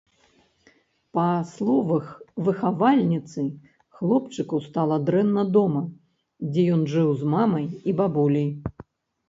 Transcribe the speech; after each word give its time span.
Па 1.17 1.25
словах 1.49 2.07
выхавальніцы, 2.47 3.41
хлопчыку 4.01 4.63
стала 4.67 4.95
дрэнна 5.13 5.43
дома, 5.61 5.81
дзе 6.51 6.67
ён 6.79 6.85
жыў 6.97 7.09
з 7.23 7.33
мамай 7.39 7.65
і 7.89 7.99
бабуляй. 8.05 8.49